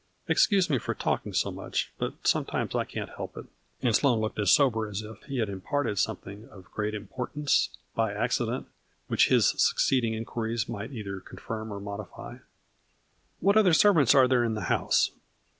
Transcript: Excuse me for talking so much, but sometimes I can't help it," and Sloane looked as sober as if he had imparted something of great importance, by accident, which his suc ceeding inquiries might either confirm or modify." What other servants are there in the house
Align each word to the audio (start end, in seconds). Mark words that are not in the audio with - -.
Excuse 0.27 0.67
me 0.67 0.79
for 0.79 0.95
talking 0.95 1.31
so 1.31 1.51
much, 1.51 1.93
but 1.99 2.25
sometimes 2.27 2.73
I 2.73 2.85
can't 2.85 3.11
help 3.17 3.37
it," 3.37 3.45
and 3.83 3.95
Sloane 3.95 4.19
looked 4.19 4.39
as 4.39 4.51
sober 4.51 4.87
as 4.87 5.03
if 5.03 5.21
he 5.25 5.37
had 5.37 5.47
imparted 5.47 5.99
something 5.99 6.49
of 6.49 6.71
great 6.71 6.95
importance, 6.95 7.69
by 7.93 8.11
accident, 8.11 8.65
which 9.09 9.27
his 9.27 9.49
suc 9.61 9.77
ceeding 9.77 10.15
inquiries 10.15 10.67
might 10.67 10.91
either 10.91 11.19
confirm 11.19 11.71
or 11.71 11.79
modify." 11.79 12.39
What 13.41 13.57
other 13.57 13.73
servants 13.73 14.15
are 14.15 14.27
there 14.27 14.43
in 14.43 14.55
the 14.55 14.61
house 14.73 15.11